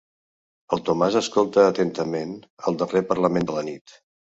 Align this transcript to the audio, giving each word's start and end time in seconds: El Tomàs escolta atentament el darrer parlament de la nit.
El 0.77 0.81
Tomàs 0.87 1.19
escolta 1.21 1.67
atentament 1.75 2.35
el 2.67 2.83
darrer 2.85 3.07
parlament 3.15 3.51
de 3.53 3.61
la 3.61 3.69
nit. 3.75 4.01